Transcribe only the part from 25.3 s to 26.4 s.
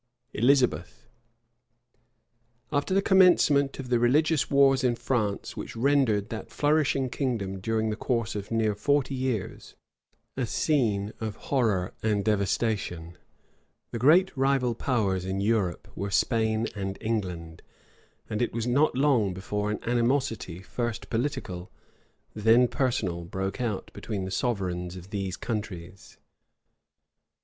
countries.